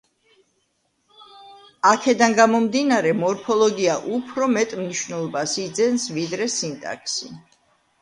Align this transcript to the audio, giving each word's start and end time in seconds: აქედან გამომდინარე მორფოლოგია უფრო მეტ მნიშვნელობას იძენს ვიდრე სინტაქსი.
აქედან 1.89 2.33
გამომდინარე 2.41 3.13
მორფოლოგია 3.21 4.01
უფრო 4.19 4.51
მეტ 4.57 4.77
მნიშვნელობას 4.83 5.57
იძენს 5.69 6.11
ვიდრე 6.21 6.53
სინტაქსი. 6.61 7.37